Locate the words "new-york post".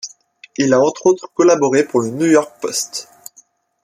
2.09-3.07